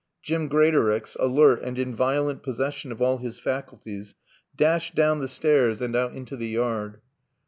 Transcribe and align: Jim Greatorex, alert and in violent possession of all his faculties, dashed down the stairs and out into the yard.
Jim 0.23 0.47
Greatorex, 0.47 1.15
alert 1.19 1.61
and 1.61 1.77
in 1.77 1.93
violent 1.93 2.41
possession 2.41 2.91
of 2.91 3.03
all 3.03 3.17
his 3.19 3.37
faculties, 3.37 4.15
dashed 4.57 4.95
down 4.95 5.19
the 5.19 5.27
stairs 5.27 5.79
and 5.79 5.95
out 5.95 6.15
into 6.15 6.35
the 6.35 6.47
yard. 6.49 6.99